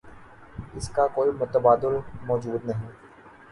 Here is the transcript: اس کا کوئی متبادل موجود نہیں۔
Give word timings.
اس 0.73 0.89
کا 0.89 1.05
کوئی 1.07 1.31
متبادل 1.31 1.97
موجود 2.25 2.65
نہیں۔ 2.65 2.89